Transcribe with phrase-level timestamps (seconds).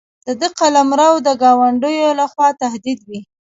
[0.25, 3.19] د ده قلمرو د ګاونډیو له خوا تهدید وي.